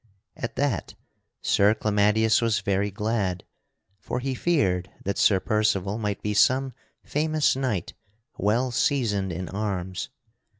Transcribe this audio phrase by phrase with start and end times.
[0.35, 0.95] At that
[1.43, 3.43] Sir Clamadius was very glad,
[3.99, 7.93] for he feared that Sir Percival might be some famous knight
[8.35, 10.09] well seasoned in arms.